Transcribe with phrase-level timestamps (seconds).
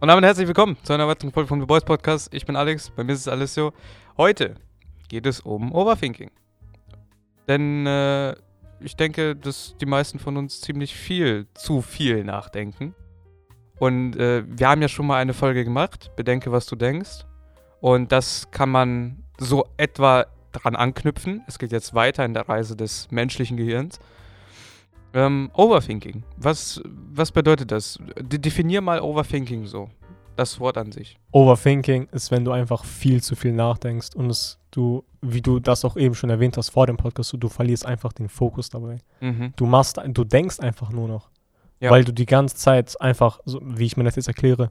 [0.00, 2.32] Und damit herzlich willkommen zu einer weiteren Folge von The Boys Podcast.
[2.32, 3.74] Ich bin Alex, bei mir ist es Alessio.
[4.16, 4.54] Heute
[5.10, 6.30] geht es um Overthinking.
[7.46, 8.34] Denn äh,
[8.80, 12.94] ich denke, dass die meisten von uns ziemlich viel, zu viel nachdenken.
[13.78, 17.26] Und äh, wir haben ja schon mal eine Folge gemacht, Bedenke, was du denkst.
[17.82, 21.42] Und das kann man so etwa dran anknüpfen.
[21.46, 24.00] Es geht jetzt weiter in der Reise des menschlichen Gehirns.
[25.12, 26.22] Ähm, Overthinking.
[26.36, 26.80] Was,
[27.12, 27.98] was bedeutet das?
[28.20, 29.88] De definier mal Overthinking so.
[30.36, 31.18] Das Wort an sich.
[31.32, 35.84] Overthinking ist, wenn du einfach viel zu viel nachdenkst und es du, wie du das
[35.84, 38.98] auch eben schon erwähnt hast vor dem Podcast, du, du verlierst einfach den Fokus dabei.
[39.20, 39.52] Mhm.
[39.56, 41.28] Du machst, du denkst einfach nur noch.
[41.80, 41.90] Ja.
[41.90, 44.70] Weil du die ganze Zeit einfach, so, wie ich mir das jetzt erkläre,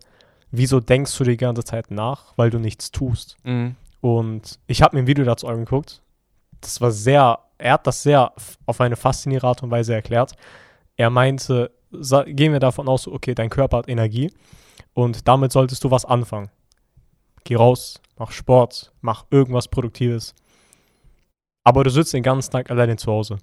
[0.52, 2.34] wieso denkst du die ganze Zeit nach?
[2.36, 3.38] Weil du nichts tust.
[3.44, 3.76] Mhm.
[4.02, 6.02] Und ich habe mir ein Video dazu angeguckt.
[6.62, 8.34] Das war sehr, er hat das sehr
[8.66, 10.34] auf eine faszinierende Art und Weise erklärt.
[10.96, 14.32] Er meinte, gehen wir davon aus, okay, dein Körper hat Energie
[14.94, 16.50] und damit solltest du was anfangen.
[17.44, 20.36] Geh raus, mach Sport, mach irgendwas Produktives.
[21.64, 23.38] Aber du sitzt den ganzen Tag alleine zu Hause.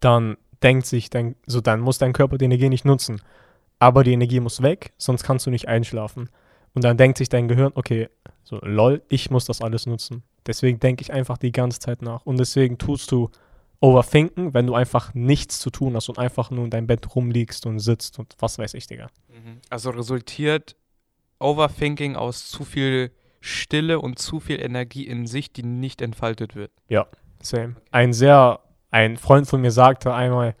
[0.00, 3.22] Dann denkt sich dein, so dann muss dein Körper die Energie nicht nutzen.
[3.78, 6.30] Aber die Energie muss weg, sonst kannst du nicht einschlafen.
[6.74, 8.08] Und dann denkt sich dein Gehirn, okay,
[8.42, 10.22] so lol, ich muss das alles nutzen.
[10.48, 12.26] Deswegen denke ich einfach die ganze Zeit nach.
[12.26, 13.30] Und deswegen tust du
[13.80, 17.64] Overthinken, wenn du einfach nichts zu tun hast und einfach nur in deinem Bett rumliegst
[17.66, 19.06] und sitzt und was weiß ich, Digga.
[19.28, 19.60] Mhm.
[19.70, 20.74] Also resultiert
[21.38, 26.72] Overthinking aus zu viel Stille und zu viel Energie in sich, die nicht entfaltet wird.
[27.40, 27.76] Same.
[27.92, 28.58] Ein sehr,
[28.90, 30.56] ein Freund von mir sagte einmal,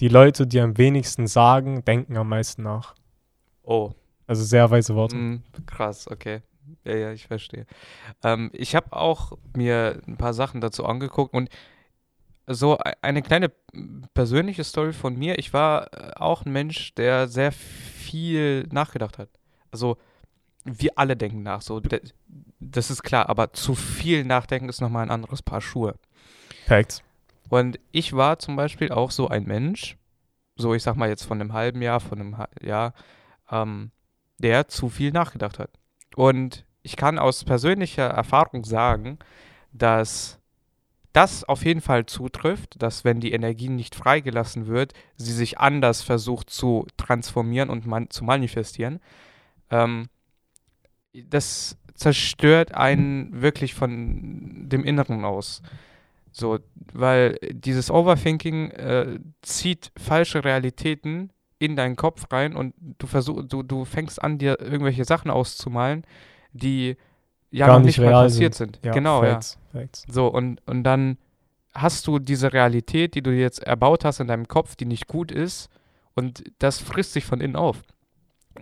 [0.00, 2.94] die Leute, die am wenigsten sagen, denken am meisten nach.
[3.62, 3.92] Oh,
[4.26, 5.16] Also sehr weise Worte.
[5.16, 6.42] mm, krass, okay.
[6.84, 7.66] Ja, ja, ich verstehe.
[8.22, 11.48] Ähm, ich habe auch mir ein paar Sachen dazu angeguckt und
[12.46, 13.50] so e- eine kleine
[14.14, 15.38] persönliche Story von mir.
[15.38, 19.28] Ich war äh, auch ein Mensch, der sehr viel nachgedacht hat.
[19.70, 19.96] Also
[20.64, 21.80] wir alle denken nach, so
[22.60, 25.96] das ist klar, aber zu viel nachdenken ist nochmal ein anderes Paar Schuhe.
[26.66, 27.02] Facts.
[27.48, 29.96] Und ich war zum Beispiel auch so ein Mensch,
[30.56, 32.94] so ich sag mal jetzt von einem halben Jahr, von einem Jahr,
[33.50, 33.90] ähm,
[34.38, 35.70] der zu viel nachgedacht hat.
[36.16, 39.18] Und ich kann aus persönlicher Erfahrung sagen,
[39.72, 40.38] dass
[41.12, 46.02] das auf jeden Fall zutrifft, dass wenn die Energie nicht freigelassen wird, sie sich anders
[46.02, 49.00] versucht zu transformieren und man zu manifestieren.
[49.70, 50.08] Ähm,
[51.12, 55.62] das zerstört einen wirklich von dem Inneren aus.
[56.30, 61.30] So, weil dieses Overthinking äh, zieht falsche Realitäten
[61.62, 66.04] in deinen Kopf rein und du versuch, du, du fängst an, dir irgendwelche Sachen auszumalen,
[66.52, 66.96] die
[67.52, 68.82] ja Gar noch nicht nicht mal passiert sind.
[68.82, 69.34] genau, ja.
[69.34, 70.04] Facts, Facts.
[70.08, 71.18] So, und, und dann
[71.72, 75.30] hast du diese Realität, die du jetzt erbaut hast in deinem Kopf, die nicht gut
[75.30, 75.70] ist,
[76.14, 77.82] und das frisst sich von innen auf.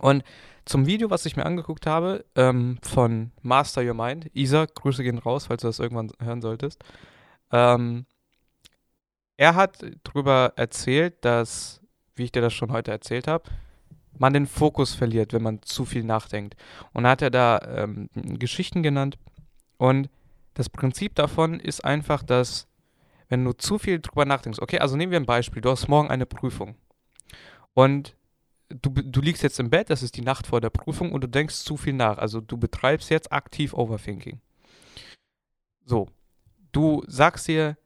[0.00, 0.22] Und
[0.66, 5.18] zum Video, was ich mir angeguckt habe, ähm, von Master Your Mind, Isa, Grüße gehen
[5.18, 6.84] raus, falls du das irgendwann hören solltest.
[7.50, 8.04] Ähm,
[9.38, 11.79] er hat darüber erzählt, dass,
[12.20, 13.50] wie ich dir das schon heute erzählt habe,
[14.18, 16.54] man den Fokus verliert, wenn man zu viel nachdenkt.
[16.92, 19.18] Und da hat er da ähm, Geschichten genannt.
[19.78, 20.10] Und
[20.54, 22.68] das Prinzip davon ist einfach, dass,
[23.28, 26.10] wenn du zu viel drüber nachdenkst, okay, also nehmen wir ein Beispiel, du hast morgen
[26.10, 26.76] eine Prüfung.
[27.72, 28.14] Und
[28.68, 31.28] du, du liegst jetzt im Bett, das ist die Nacht vor der Prüfung und du
[31.28, 32.18] denkst zu viel nach.
[32.18, 34.40] Also du betreibst jetzt aktiv Overthinking.
[35.86, 36.08] So,
[36.72, 37.78] du sagst dir,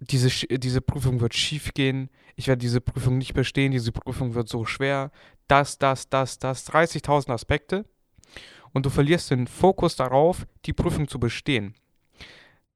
[0.00, 0.28] diese,
[0.58, 4.64] diese Prüfung wird schief gehen, ich werde diese Prüfung nicht bestehen, diese Prüfung wird so
[4.64, 5.10] schwer,
[5.46, 7.84] das, das, das, das, 30.000 Aspekte.
[8.72, 11.74] Und du verlierst den Fokus darauf, die Prüfung zu bestehen.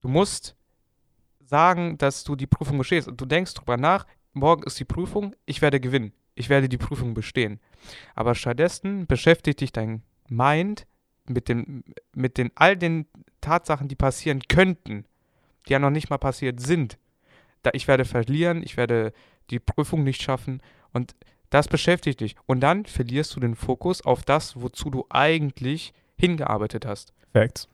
[0.01, 0.57] Du musst
[1.41, 3.09] sagen, dass du die Prüfung bestehst.
[3.09, 6.79] Und du denkst drüber nach, morgen ist die Prüfung, ich werde gewinnen, ich werde die
[6.79, 7.61] Prüfung bestehen.
[8.15, 10.87] Aber stattdessen beschäftigt dich dein Mind
[11.27, 13.07] mit, dem, mit den, all den
[13.41, 15.05] Tatsachen, die passieren könnten,
[15.67, 16.99] die ja noch nicht mal passiert sind.
[17.65, 19.13] Da ich werde verlieren, ich werde
[19.51, 20.61] die Prüfung nicht schaffen
[20.93, 21.15] und
[21.51, 22.37] das beschäftigt dich.
[22.47, 27.13] Und dann verlierst du den Fokus auf das, wozu du eigentlich hingearbeitet hast.
[27.33, 27.69] Facts.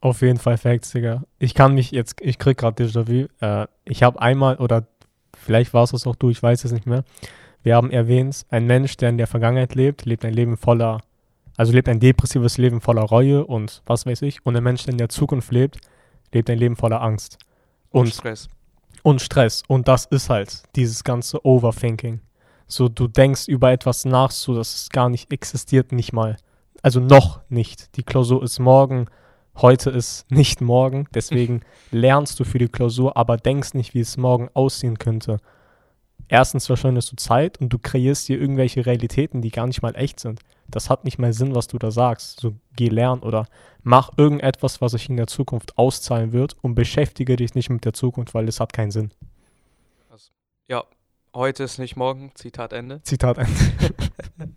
[0.00, 1.24] Auf jeden Fall Facts, Digga.
[1.38, 3.26] Ich kann mich jetzt, ich krieg gerade Déjà-vu.
[3.40, 4.86] Äh, ich habe einmal, oder
[5.36, 7.04] vielleicht war es das auch du, ich weiß es nicht mehr.
[7.62, 11.00] Wir haben erwähnt, ein Mensch, der in der Vergangenheit lebt, lebt ein Leben voller,
[11.56, 14.46] also lebt ein depressives Leben voller Reue und was weiß ich.
[14.46, 15.78] Und ein Mensch, der in der Zukunft lebt,
[16.32, 17.38] lebt ein Leben voller Angst.
[17.90, 18.48] Und Stress.
[19.08, 19.62] Und Stress.
[19.66, 22.20] Und das ist halt dieses ganze Overthinking.
[22.66, 26.36] So, du denkst über etwas nach, so dass es gar nicht existiert, nicht mal.
[26.82, 27.96] Also noch nicht.
[27.96, 29.06] Die Klausur ist morgen,
[29.56, 31.06] heute ist nicht morgen.
[31.14, 35.38] Deswegen lernst du für die Klausur, aber denkst nicht, wie es morgen aussehen könnte.
[36.28, 40.20] Erstens verschwendest du Zeit und du kreierst dir irgendwelche Realitäten, die gar nicht mal echt
[40.20, 40.40] sind.
[40.70, 42.40] das hat nicht mehr Sinn, was du da sagst.
[42.40, 43.46] So, geh lernen oder
[43.82, 47.94] mach irgendetwas, was sich in der Zukunft auszahlen wird und beschäftige dich nicht mit der
[47.94, 49.10] Zukunft, weil es hat keinen Sinn.
[50.68, 50.84] Ja,
[51.34, 53.02] heute ist nicht morgen, Zitat Ende.
[53.02, 53.54] Zitat Ende.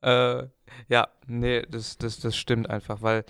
[0.00, 0.46] Äh,
[0.88, 3.24] ja, nee, das, das, das stimmt einfach, weil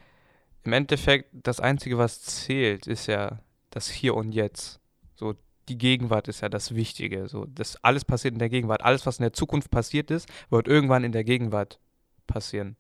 [0.65, 3.41] im Endeffekt das Einzige, was zählt, ist ja
[3.71, 4.81] das Hier und Jetzt.
[5.15, 5.35] So,
[5.69, 7.29] die Gegenwart ist ja das Wichtige.
[7.29, 8.83] So, das alles passiert in der Gegenwart.
[8.83, 11.79] Alles, was in der Zukunft passiert ist, wird irgendwann in der Gegenwart
[12.27, 12.77] passieren.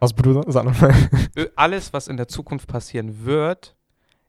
[0.00, 0.42] Was, Bruder?
[0.50, 0.94] Sag nochmal.
[1.56, 3.76] Alles, was in der Zukunft passieren wird,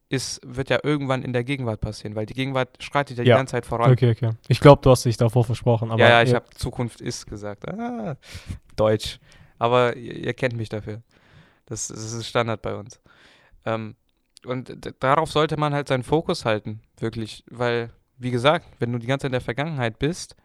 [0.10, 3.40] ist, wird ja irgendwann in der Gegenwart passieren, weil die Gegenwart schreitet ja, Ja, die
[3.40, 3.92] ganze Zeit voran.
[3.92, 4.32] Okay, okay.
[4.48, 7.68] Ich glaube, du hast dich davor versprochen, aber ja, ja, ich habe Zukunft ist gesagt.
[7.68, 8.18] Ah,
[8.76, 9.20] Deutsch.
[9.58, 11.02] Aber ihr, ihr kennt mich dafür.
[11.66, 13.00] Das, das ist Standard bei uns.
[13.66, 13.96] Ähm,
[14.46, 17.44] und darauf sollte man halt seinen Fokus halten, wirklich.
[17.50, 20.36] Weil, wie gesagt, wenn du die ganze Zeit in der Vergangenheit bist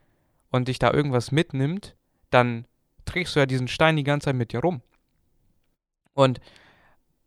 [0.51, 1.97] und dich da irgendwas mitnimmt,
[2.31, 2.67] dann
[3.05, 4.83] trägst du ja diesen Stein die ganze Zeit mit dir rum.
[6.15, 6.41] Und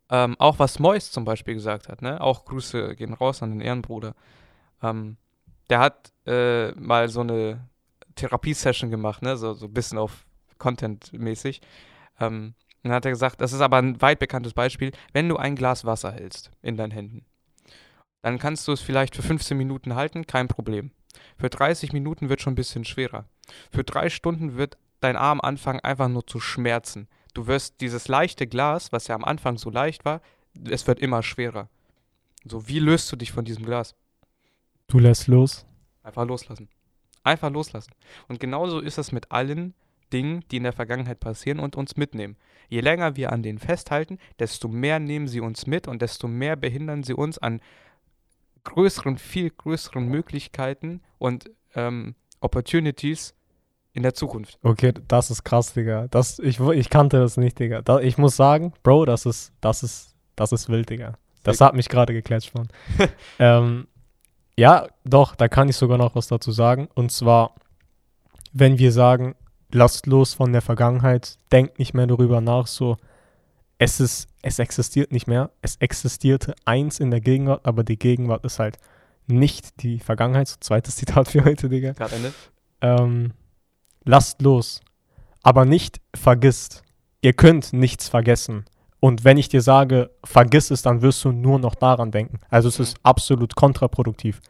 [0.10, 2.20] ähm, auch was Mois zum Beispiel gesagt hat, ne?
[2.20, 4.14] Auch Grüße gehen raus an den Ehrenbruder.
[4.84, 5.18] Ähm,
[5.70, 7.70] der hat äh, mal so eine
[8.16, 9.38] Therapiesession gemacht, ne?
[9.38, 10.26] So, so ein bisschen auf
[10.58, 11.62] Content-mäßig.
[12.20, 15.56] Ähm, dann hat er gesagt, das ist aber ein weit bekanntes Beispiel, wenn du ein
[15.56, 17.26] Glas Wasser hältst in deinen Händen,
[18.22, 20.92] dann kannst du es vielleicht für 15 Minuten halten, kein Problem.
[21.38, 23.26] Für 30 Minuten wird schon ein bisschen schwerer.
[23.72, 27.08] Für drei Stunden wird dein Arm anfangen einfach nur zu schmerzen.
[27.34, 30.22] Du wirst dieses leichte Glas, was ja am Anfang so leicht war,
[30.70, 31.70] es wird immer schwerer.
[32.46, 33.96] So, wie löst du dich von diesem Glas?
[34.92, 35.66] du lässt los.
[36.04, 36.68] Einfach loslassen.
[37.24, 37.92] Einfach loslassen.
[38.28, 39.74] Und genauso ist es mit allen
[40.12, 42.38] Dingen, die in der Vergangenheit passieren und uns mitnehmen.
[42.70, 46.56] Je länger wir an denen festhalten, desto mehr nehmen sie uns mit und desto mehr
[46.56, 47.62] behindern sie uns an
[48.64, 53.34] größeren, viel größeren Möglichkeiten und ähm, Opportunities
[53.94, 54.58] in der Zukunft.
[54.64, 56.08] Okay, das ist krass, Digga.
[56.08, 57.82] Das, ich, ich kannte das nicht, Digga.
[57.82, 61.18] Da, ich muss sagen, Bro, das ist, das ist, das ist wild, Digga.
[61.44, 62.70] Das hat mich gerade geklatscht, Mann.
[63.40, 63.88] ähm,
[64.56, 66.88] ja, doch, da kann ich sogar noch was dazu sagen.
[66.94, 67.56] Und zwar,
[68.54, 69.36] wenn wir sagen,
[69.74, 72.98] lasst los von der Vergangenheit, denkt nicht mehr darüber nach, so,
[73.78, 75.50] es ist, es existiert nicht mehr.
[75.64, 78.78] Es existierte eins in der Gegenwart, aber die Gegenwart ist halt
[79.26, 80.50] nicht die Vergangenheit.
[80.50, 82.34] So, zweites Zitat für heute, Digga Gerade Ende.
[82.82, 83.34] ähm,
[84.04, 84.82] lasst los,
[85.42, 86.84] aber nicht vergisst.
[87.22, 88.66] Ihr könnt nichts vergessen.
[89.00, 92.40] Und wenn ich dir sage, vergiss es, dann wirst du nur noch daran denken.
[92.50, 94.42] Also es ist absolut kontraproduktiv.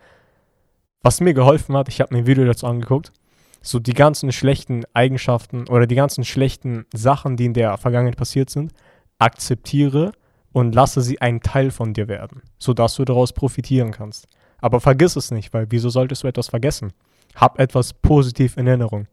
[1.03, 3.13] Was mir geholfen hat, ich habe mir ein Video dazu angeguckt,
[3.61, 8.49] so die ganzen schlechten Eigenschaften oder die ganzen schlechten Sachen, die in der Vergangenheit passiert
[8.49, 8.73] sind,
[9.19, 10.11] akzeptiere
[10.51, 14.27] und lasse sie ein Teil von dir werden, sodass du daraus profitieren kannst.
[14.59, 16.93] Aber vergiss es nicht, weil wieso solltest du etwas vergessen?
[17.35, 19.07] Hab etwas positiv in Erinnerung.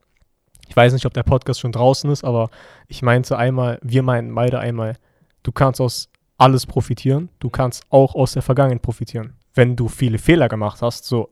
[0.68, 2.50] Ich weiß nicht, ob der Podcast schon draußen ist, aber
[2.88, 4.96] ich meinte einmal, wir meinten beide einmal,
[5.42, 9.34] du kannst aus alles profitieren, du kannst auch aus der Vergangenheit profitieren.
[9.54, 11.30] Wenn du viele Fehler gemacht hast, so,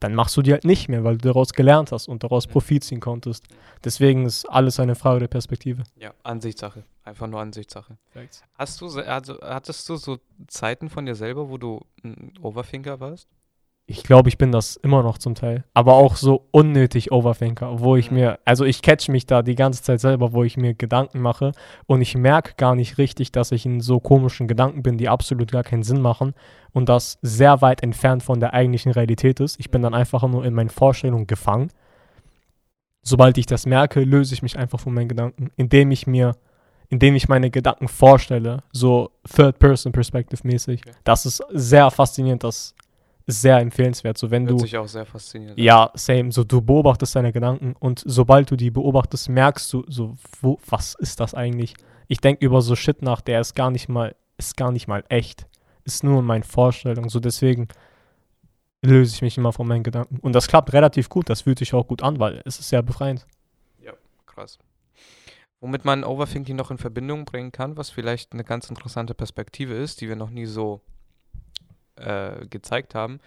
[0.00, 2.84] dann machst du die halt nicht mehr, weil du daraus gelernt hast und daraus Profit
[2.84, 3.44] ziehen konntest.
[3.84, 5.82] Deswegen ist alles eine Frage der Perspektive.
[5.96, 6.84] Ja, Ansichtssache.
[7.04, 7.96] Einfach nur Ansichtssache.
[8.54, 13.00] Hast du, se- also, hattest du so Zeiten von dir selber, wo du ein Overthinker
[13.00, 13.28] warst?
[13.90, 15.64] Ich glaube, ich bin das immer noch zum Teil.
[15.72, 18.16] Aber auch so unnötig Overthinker, wo ich Mhm.
[18.18, 21.52] mir, also ich catch mich da die ganze Zeit selber, wo ich mir Gedanken mache
[21.86, 25.50] und ich merke gar nicht richtig, dass ich in so komischen Gedanken bin, die absolut
[25.50, 26.34] gar keinen Sinn machen
[26.72, 29.58] und das sehr weit entfernt von der eigentlichen Realität ist.
[29.58, 31.70] Ich bin dann einfach nur in meinen Vorstellungen gefangen.
[33.02, 36.36] Sobald ich das merke, löse ich mich einfach von meinen Gedanken, indem ich mir,
[36.90, 40.82] indem ich meine Gedanken vorstelle, so Third-Person-Perspective-mäßig.
[40.86, 40.96] Okay.
[41.04, 42.74] Das ist sehr faszinierend, das
[43.30, 44.16] sehr empfehlenswert.
[44.18, 47.74] So, wenn Hört du, sich auch sehr faszinierend ja, same, so du beobachtest deine Gedanken
[47.78, 51.74] und sobald du die beobachtest, merkst du so, wo, was ist das eigentlich?
[52.08, 55.04] Ich denke über so Shit nach, der ist gar nicht mal, ist gar nicht mal
[55.08, 55.46] echt.
[55.84, 57.10] Ist nur in meinen Vorstellungen.
[57.10, 57.68] So deswegen
[58.82, 60.18] löse ich mich immer von meinen Gedanken.
[60.20, 62.82] Und das klappt relativ gut, das fühlt sich auch gut an, weil es ist sehr
[62.82, 63.26] befreiend.
[64.38, 64.56] Krass.
[65.58, 70.00] Womit man Overthinking noch in Verbindung bringen kann, was vielleicht eine ganz interessante Perspektive ist,
[70.00, 70.80] die wir noch nie so
[71.98, 73.20] äh, gezeigt haben.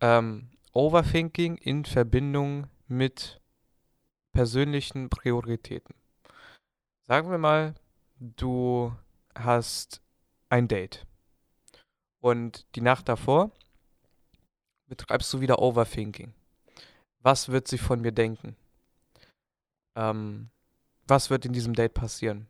[0.00, 3.40] Ähm, Overthinking in Verbindung mit
[4.32, 5.94] persönlichen Prioritäten.
[7.06, 7.74] Sagen wir mal,
[8.18, 8.92] du
[9.34, 10.00] hast
[10.48, 11.06] ein Date
[12.20, 13.50] und die Nacht davor
[14.88, 16.34] betreibst du wieder Overthinking.
[17.20, 18.56] Was wird sie von mir denken?
[19.96, 20.50] ähm,
[21.06, 22.48] was wird in diesem Date passieren?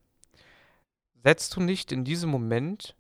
[1.23, 2.95] Setzt du nicht in diesem Moment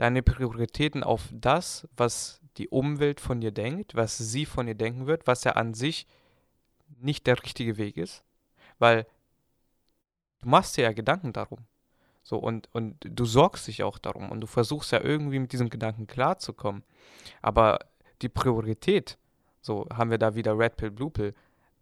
[0.00, 5.06] deine Prioritäten auf das, was die Umwelt von dir denkt, was sie von dir denken
[5.06, 6.06] wird, was ja an sich
[7.00, 8.24] nicht der richtige Weg ist?
[8.78, 9.06] Weil
[10.38, 11.66] du machst dir ja Gedanken darum.
[12.22, 15.68] So, und, und du sorgst dich auch darum und du versuchst ja irgendwie mit diesem
[15.68, 16.82] Gedanken klarzukommen.
[17.42, 17.80] Aber
[18.22, 19.18] die Priorität,
[19.60, 21.34] so haben wir da wieder Red Pill, Blue Pill,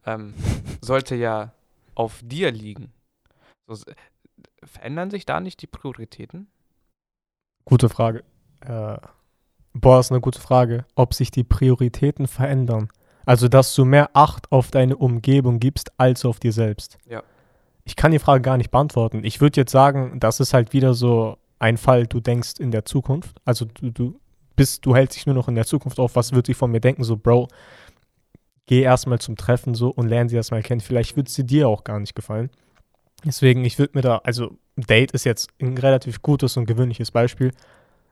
[0.06, 0.34] ähm,
[0.80, 1.52] sollte ja
[1.94, 2.92] auf dir liegen.
[3.68, 3.80] So,
[4.64, 6.48] verändern sich da nicht die Prioritäten?
[7.68, 8.24] Gute Frage.
[8.60, 8.96] Äh,
[9.74, 12.88] boah, ist eine gute Frage, ob sich die Prioritäten verändern.
[13.26, 16.96] Also, dass du mehr Acht auf deine Umgebung gibst als auf dir selbst.
[17.06, 17.22] Ja.
[17.84, 19.22] Ich kann die Frage gar nicht beantworten.
[19.22, 22.86] Ich würde jetzt sagen, das ist halt wieder so ein Fall, du denkst in der
[22.86, 23.36] Zukunft.
[23.44, 24.18] Also, du, du
[24.56, 26.80] bist, du hältst dich nur noch in der Zukunft auf, was wird sie von mir
[26.80, 27.04] denken?
[27.04, 27.48] So, Bro,
[28.64, 30.80] geh erstmal zum Treffen so und lern sie erstmal kennen.
[30.80, 32.48] Vielleicht wird sie dir auch gar nicht gefallen.
[33.26, 37.52] Deswegen, ich würde mir da, also Date ist jetzt ein relativ gutes und gewöhnliches Beispiel.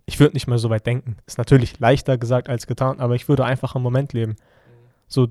[0.04, 1.16] Ich würde nicht mehr so weit denken.
[1.26, 4.36] Ist natürlich leichter gesagt als getan, aber ich würde einfach im Moment leben.
[5.08, 5.28] So,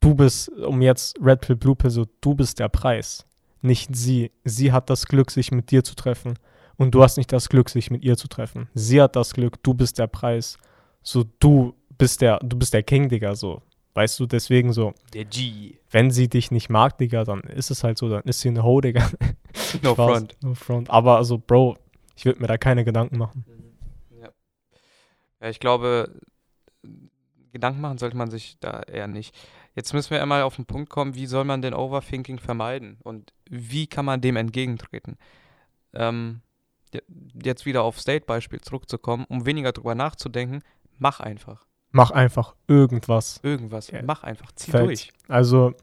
[0.00, 3.26] du bist, um jetzt Red Pill, Blue Pill, so, du bist der Preis.
[3.62, 4.30] Nicht sie.
[4.44, 6.38] Sie hat das Glück, sich mit dir zu treffen.
[6.76, 8.68] Und du hast nicht das Glück, sich mit ihr zu treffen.
[8.74, 10.58] Sie hat das Glück, du bist der Preis.
[11.02, 13.62] So, du bist der, du bist der King, Digga, so.
[13.94, 14.92] Weißt du, deswegen so.
[15.12, 15.78] Der G.
[15.90, 18.64] Wenn sie dich nicht mag, Digga, dann ist es halt so, dann ist sie eine
[18.64, 19.08] Ho, Digga.
[19.82, 20.36] No Spaß, front.
[20.42, 20.90] No front.
[20.90, 21.78] Aber also, Bro,
[22.16, 23.44] ich würde mir da keine Gedanken machen.
[24.20, 24.28] Ja.
[25.40, 26.12] ja, ich glaube,
[27.52, 29.34] Gedanken machen sollte man sich da eher nicht.
[29.74, 33.32] Jetzt müssen wir einmal auf den Punkt kommen, wie soll man den Overthinking vermeiden und
[33.48, 35.16] wie kann man dem entgegentreten?
[35.92, 36.42] Ähm,
[37.42, 40.62] jetzt wieder auf State-Beispiel zurückzukommen, um weniger drüber nachzudenken,
[40.98, 41.66] mach einfach.
[41.96, 43.38] Mach einfach irgendwas.
[43.44, 43.88] Irgendwas.
[43.90, 44.02] Ja.
[44.02, 44.50] Mach einfach.
[44.52, 44.84] Zieh Facts.
[44.84, 45.12] durch.
[45.28, 45.74] Also,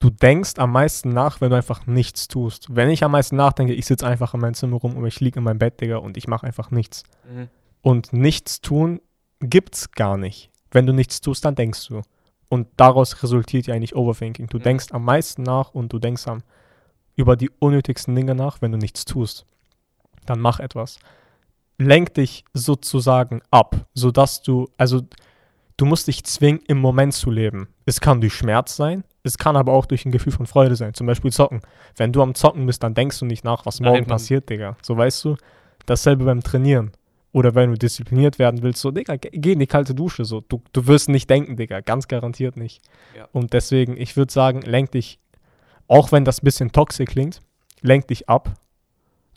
[0.00, 2.66] du denkst am meisten nach, wenn du einfach nichts tust.
[2.74, 5.38] Wenn ich am meisten nachdenke, ich sitze einfach in meinem Zimmer rum und ich liege
[5.38, 7.04] in meinem Bett, Digga, und ich mache einfach nichts.
[7.32, 7.48] Mhm.
[7.80, 9.00] Und nichts tun
[9.40, 10.50] gibt's gar nicht.
[10.72, 12.02] Wenn du nichts tust, dann denkst du.
[12.48, 14.48] Und daraus resultiert ja eigentlich Overthinking.
[14.48, 14.62] Du Mhm.
[14.62, 16.42] denkst am meisten nach und du denkst am,
[17.14, 19.46] über die unnötigsten Dinge nach, wenn du nichts tust.
[20.26, 20.98] Dann mach etwas.
[21.78, 25.02] Lenk dich sozusagen ab, sodass du, also
[25.76, 27.68] du musst dich zwingen, im Moment zu leben.
[27.86, 30.94] Es kann durch Schmerz sein, es kann aber auch durch ein Gefühl von Freude sein.
[30.94, 31.60] Zum Beispiel Zocken.
[31.96, 34.48] Wenn du am Zocken bist, dann denkst du nicht nach, was Nein, morgen man- passiert,
[34.50, 34.76] Digga.
[34.82, 35.36] So weißt du.
[35.86, 36.90] Dasselbe beim Trainieren.
[37.32, 40.24] Oder wenn du diszipliniert werden willst, so, Digga, ge- geh in die kalte Dusche.
[40.24, 41.80] So, du, du wirst nicht denken, Digga.
[41.80, 42.80] Ganz garantiert nicht.
[43.16, 43.28] Ja.
[43.32, 45.20] Und deswegen, ich würde sagen, lenk dich,
[45.86, 47.40] auch wenn das ein bisschen toxisch klingt,
[47.82, 48.54] lenk dich ab,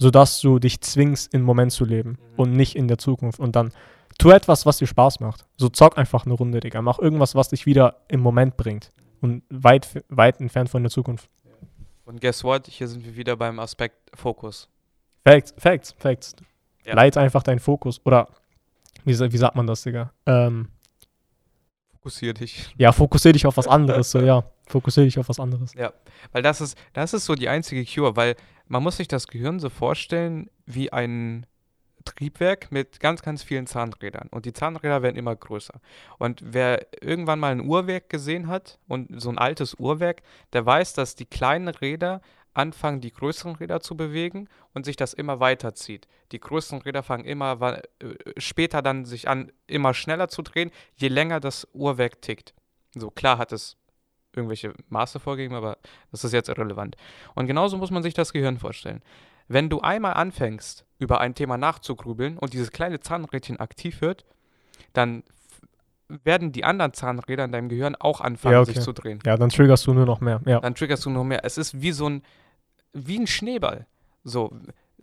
[0.02, 2.18] sodass du dich zwingst, im Moment zu leben Mhm.
[2.40, 3.40] und nicht in der Zukunft.
[3.40, 3.72] Und dann
[4.18, 5.46] tu etwas, was dir Spaß macht.
[5.58, 6.82] So zock einfach eine Runde, Digga.
[6.82, 8.90] Mach irgendwas, was dich wieder im Moment bringt.
[9.22, 11.30] Und weit, weit entfernt von der Zukunft.
[12.06, 12.66] Und guess what?
[12.68, 14.68] Hier sind wir wieder beim Aspekt Fokus.
[15.24, 16.36] Facts, Facts, Facts.
[16.84, 16.96] Ja.
[16.96, 18.02] Leit einfach deinen Fokus.
[18.04, 18.28] Oder,
[19.06, 20.12] wie, wie sagt man das, Digga?
[20.26, 20.70] Ähm,
[21.92, 22.74] Fokussier dich.
[22.78, 24.10] ja, fokussier dich auf was anderes.
[24.10, 24.44] So, ja.
[24.66, 25.74] Fokussier dich auf was anderes.
[26.32, 28.36] Weil das ist, das ist so die einzige Cure, weil
[28.72, 31.46] man muss sich das Gehirn so vorstellen wie ein
[32.06, 34.30] Triebwerk mit ganz, ganz vielen Zahnrädern.
[34.32, 35.82] Und die Zahnräder werden immer größer.
[36.18, 40.22] Und wer irgendwann mal ein Uhrwerk gesehen hat und so ein altes Uhrwerk,
[40.54, 42.22] der weiß, dass die kleinen Räder
[42.54, 46.08] anfangen, die größeren Räder zu bewegen und sich das immer weiter zieht.
[46.32, 51.10] Die größeren Räder fangen immer äh, später dann sich an, immer schneller zu drehen, je
[51.10, 52.54] länger das Uhrwerk tickt.
[52.96, 53.78] So klar hat es
[54.36, 55.78] irgendwelche Maße vorgegeben, aber
[56.12, 56.96] das ist jetzt irrelevant.
[57.36, 59.02] Und genauso muss man sich das Gehirn vorstellen.
[59.48, 64.26] Wenn du einmal anfängst, über ein Thema nachzugrübeln und dieses kleine Zahnrädchen aktiv wird,
[64.94, 65.24] dann
[66.24, 68.74] werden die anderen Zahnräder in deinem Gehirn auch anfangen, Ja, okay.
[68.74, 69.20] sich zu drehen.
[69.26, 70.42] Ja, dann triggerst du nur noch mehr.
[70.46, 70.60] Ja.
[70.60, 71.44] Dann triggerst du noch mehr.
[71.44, 72.22] Es ist wie so ein,
[72.94, 73.88] wie ein Schneeball.
[74.24, 74.54] So,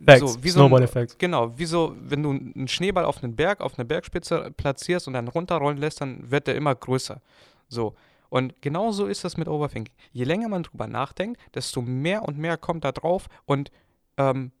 [0.03, 0.19] Facts.
[0.19, 1.19] so wie so ein, Snowball-Effekt.
[1.19, 5.13] Genau, wie so, wenn du einen Schneeball auf einen Berg, auf eine Bergspitze platzierst und
[5.13, 7.21] dann runterrollen lässt, dann wird der immer größer.
[7.67, 7.95] So.
[8.29, 9.93] Und genauso ist das mit Overthinking.
[10.11, 13.71] Je länger man drüber nachdenkt, desto mehr und mehr kommt da drauf und
[14.17, 14.51] ähm,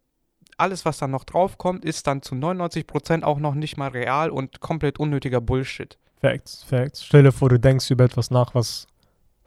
[0.57, 4.29] alles, was dann noch drauf kommt, ist dann zu 99% auch noch nicht mal real
[4.29, 5.97] und komplett unnötiger Bullshit.
[6.19, 7.05] Facts, Facts.
[7.05, 8.87] Stell dir vor, du denkst über etwas nach, was,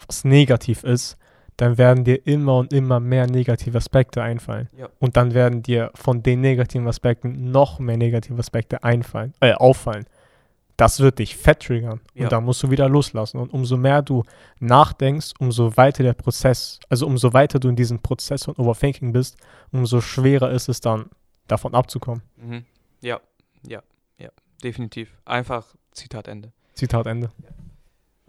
[0.06, 1.18] was negativ ist,
[1.58, 4.68] dann werden dir immer und immer mehr negative Aspekte einfallen.
[4.76, 4.88] Ja.
[4.98, 10.06] Und dann werden dir von den negativen Aspekten noch mehr negative Aspekte einfallen, äh, auffallen.
[10.76, 12.00] Das wird dich fett triggern.
[12.14, 12.24] Ja.
[12.24, 13.38] Und dann musst du wieder loslassen.
[13.38, 14.24] Und umso mehr du
[14.60, 19.36] nachdenkst, umso weiter der Prozess, also umso weiter du in diesem Prozess von Overthinking bist,
[19.70, 21.10] umso schwerer ist es dann,
[21.46, 22.22] davon abzukommen.
[22.36, 22.64] Mhm.
[23.00, 23.20] Ja,
[23.66, 23.82] ja,
[24.18, 24.30] ja,
[24.62, 25.18] definitiv.
[25.24, 26.52] Einfach Zitat Ende.
[26.74, 27.30] Zitat Ende.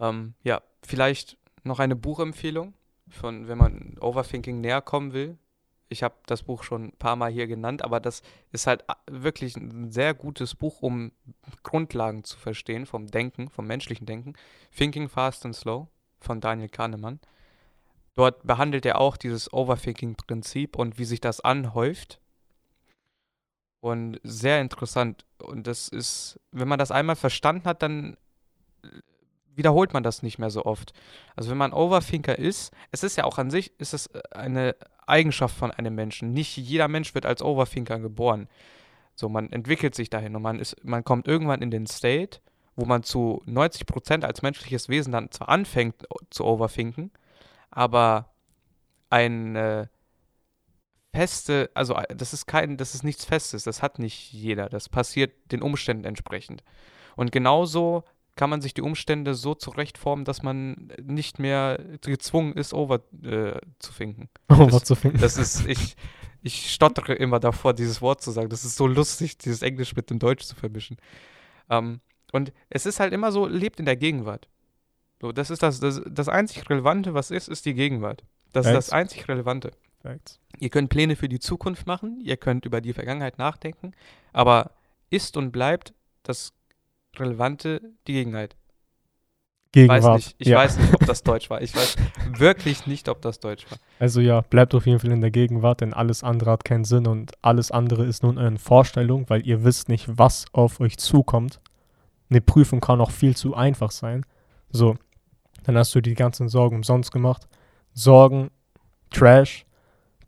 [0.00, 2.74] Ähm, ja, vielleicht noch eine Buchempfehlung,
[3.08, 5.38] von, wenn man Overthinking näher kommen will.
[5.88, 8.22] Ich habe das Buch schon ein paar Mal hier genannt, aber das
[8.52, 11.12] ist halt a- wirklich ein sehr gutes Buch, um
[11.62, 14.34] Grundlagen zu verstehen vom Denken, vom menschlichen Denken.
[14.76, 15.88] Thinking Fast and Slow
[16.20, 17.20] von Daniel Kahnemann.
[18.14, 22.20] dort behandelt er auch dieses Overthinking-Prinzip und wie sich das anhäuft.
[23.80, 25.24] Und sehr interessant.
[25.42, 28.16] Und das ist, wenn man das einmal verstanden hat, dann
[29.54, 30.92] wiederholt man das nicht mehr so oft.
[31.36, 34.74] Also wenn man Overthinker ist, es ist ja auch an sich, ist es eine
[35.06, 36.32] Eigenschaft von einem Menschen.
[36.32, 38.48] Nicht jeder Mensch wird als Overthinker geboren.
[39.14, 42.40] So, man entwickelt sich dahin und man ist, man kommt irgendwann in den State,
[42.76, 47.12] wo man zu 90% als menschliches Wesen dann zwar anfängt zu overthinken,
[47.70, 48.30] aber
[49.10, 49.90] eine
[51.14, 54.68] feste, also das ist kein, das ist nichts Festes, das hat nicht jeder.
[54.68, 56.64] Das passiert den Umständen entsprechend.
[57.14, 58.02] Und genauso
[58.36, 63.60] kann man sich die Umstände so zurechtformen, dass man nicht mehr gezwungen ist, over äh,
[63.78, 64.28] zu finken.
[64.48, 65.20] Over das, zu finken.
[65.20, 65.96] Das ist, ich,
[66.42, 68.48] ich stottere immer davor, dieses Wort zu sagen.
[68.48, 70.96] Das ist so lustig, dieses Englisch mit dem Deutsch zu vermischen.
[71.70, 72.00] Ähm,
[72.32, 74.48] und es ist halt immer so, lebt in der Gegenwart.
[75.20, 78.24] So, das ist das, das, das einzig Relevante, was ist, ist die Gegenwart.
[78.52, 78.78] Das Facts.
[78.78, 79.70] ist das einzig Relevante.
[80.02, 80.40] Facts.
[80.58, 83.92] Ihr könnt Pläne für die Zukunft machen, ihr könnt über die Vergangenheit nachdenken,
[84.32, 84.72] aber
[85.10, 86.52] ist und bleibt das
[87.20, 88.56] Relevante die Gegenheit.
[89.74, 90.04] Gegenwart.
[90.04, 90.58] Weiß nicht, ich ja.
[90.58, 91.60] weiß nicht, ob das Deutsch war.
[91.60, 91.96] Ich weiß
[92.38, 93.78] wirklich nicht, ob das Deutsch war.
[93.98, 97.08] Also ja, bleibt auf jeden Fall in der Gegenwart, denn alles andere hat keinen Sinn
[97.08, 101.60] und alles andere ist nun eine Vorstellung, weil ihr wisst nicht, was auf euch zukommt.
[102.30, 104.24] Eine Prüfung kann auch viel zu einfach sein.
[104.70, 104.96] So,
[105.64, 107.48] dann hast du die ganzen Sorgen umsonst gemacht.
[107.92, 108.50] Sorgen,
[109.10, 109.66] Trash,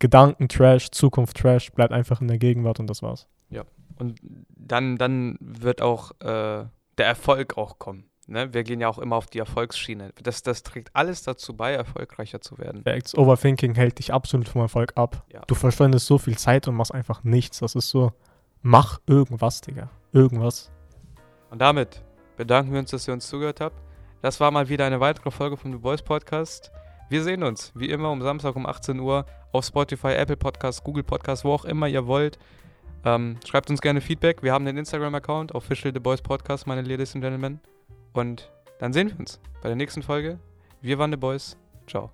[0.00, 3.28] Gedanken, Trash, Zukunft, Trash, bleibt einfach in der Gegenwart und das war's.
[3.50, 3.62] Ja,
[3.99, 4.19] und
[4.57, 6.64] dann, dann wird auch äh,
[6.99, 8.09] der Erfolg auch kommen.
[8.26, 8.53] Ne?
[8.53, 10.12] Wir gehen ja auch immer auf die Erfolgsschiene.
[10.23, 12.83] Das, das trägt alles dazu bei, erfolgreicher zu werden.
[12.83, 13.17] Facts.
[13.17, 15.25] Overthinking hält dich absolut vom Erfolg ab.
[15.33, 15.43] Ja.
[15.47, 17.61] Du verschwendest so viel Zeit und machst einfach nichts.
[17.61, 18.12] Das ist so,
[18.62, 19.91] mach irgendwas, Digga.
[20.12, 20.73] Irgendwas.
[21.50, 22.03] Und damit
[22.37, 23.81] bedanken wir uns, dass ihr uns zugehört habt.
[24.23, 26.73] Das war mal wieder eine weitere Folge vom The Boys Podcast.
[27.09, 31.05] Wir sehen uns, wie immer, um Samstag um 18 Uhr auf Spotify, Apple Podcasts, Google
[31.05, 32.38] Podcasts, wo auch immer ihr wollt.
[33.05, 34.43] Ähm, schreibt uns gerne Feedback.
[34.43, 37.61] Wir haben den Instagram-Account, Official The Boys Podcast, meine Ladies and Gentlemen.
[38.13, 40.39] Und dann sehen wir uns bei der nächsten Folge.
[40.80, 41.56] Wir waren The Boys.
[41.87, 42.11] Ciao.